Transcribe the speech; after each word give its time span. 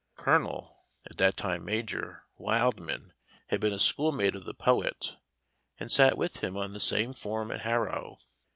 Colonel 0.15 0.87
(at 1.05 1.17
that 1.17 1.37
time 1.37 1.63
Major) 1.63 2.23
Wildman 2.39 3.13
had 3.49 3.59
been 3.61 3.71
a 3.71 3.77
schoolmate 3.77 4.33
of 4.33 4.45
the 4.45 4.55
poet, 4.55 5.17
and 5.79 5.91
sat 5.91 6.17
with 6.17 6.37
him 6.37 6.57
on 6.57 6.73
the 6.73 6.79
same 6.79 7.13
form 7.13 7.51
at 7.51 7.61
Harrow. 7.61 8.17